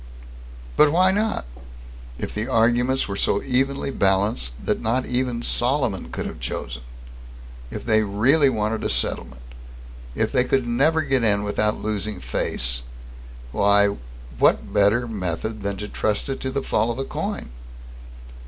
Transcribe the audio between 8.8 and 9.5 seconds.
a settlement,